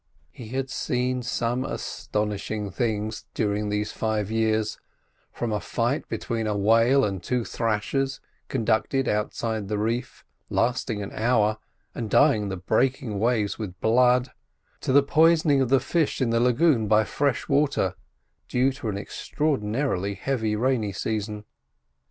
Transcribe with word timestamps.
He 0.31 0.47
had 0.47 0.71
seen 0.71 1.21
some 1.21 1.63
astonishing 1.63 2.71
things 2.71 3.25
during 3.35 3.69
these 3.69 3.91
five 3.91 4.31
years—from 4.31 5.51
a 5.51 5.59
fight 5.59 6.09
between 6.09 6.47
a 6.47 6.57
whale 6.57 7.05
and 7.05 7.21
two 7.21 7.45
thrashers 7.45 8.19
conducted 8.47 9.07
outside 9.07 9.67
the 9.67 9.77
reef, 9.77 10.25
lasting 10.49 11.03
an 11.03 11.11
hour, 11.11 11.59
and 11.93 12.09
dyeing 12.09 12.49
the 12.49 12.57
breaking 12.57 13.19
waves 13.19 13.59
with 13.59 13.79
blood, 13.79 14.31
to 14.79 14.91
the 14.91 15.03
poisoning 15.03 15.61
of 15.61 15.69
the 15.69 15.79
fish 15.79 16.19
in 16.19 16.31
the 16.31 16.39
lagoon 16.39 16.87
by 16.87 17.03
fresh 17.03 17.47
water, 17.47 17.93
due 18.47 18.71
to 18.71 18.89
an 18.89 18.97
extraordinarily 18.97 20.15
heavy 20.15 20.55
rainy 20.55 20.93
season. 20.93 21.45